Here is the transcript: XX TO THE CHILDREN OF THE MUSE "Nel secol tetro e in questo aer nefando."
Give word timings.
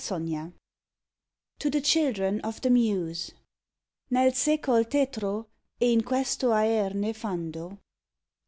XX 0.03 0.53
TO 1.59 1.69
THE 1.69 1.79
CHILDREN 1.79 2.41
OF 2.41 2.59
THE 2.61 2.71
MUSE 2.71 3.33
"Nel 4.09 4.31
secol 4.31 4.83
tetro 4.85 5.45
e 5.79 5.93
in 5.93 6.01
questo 6.01 6.51
aer 6.51 6.95
nefando." 6.95 7.77